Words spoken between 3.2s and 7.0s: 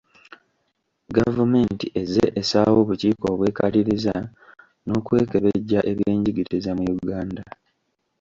obwekaliriza n’okwekebejja ebyenjigiriza mu